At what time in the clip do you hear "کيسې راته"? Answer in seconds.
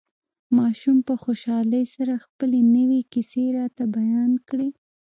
3.11-3.83